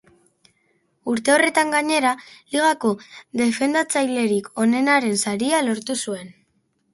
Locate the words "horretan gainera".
1.33-2.13